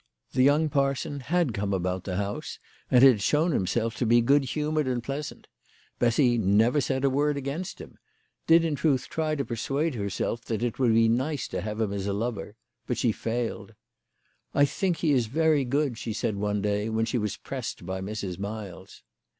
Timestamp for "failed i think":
13.11-14.97